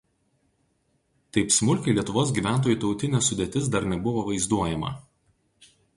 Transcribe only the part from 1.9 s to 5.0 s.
Lietuvos gyventojų tautinė sudėtis dar nebuvo vaizduojama.